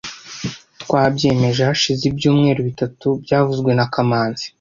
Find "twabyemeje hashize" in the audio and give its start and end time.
0.81-2.03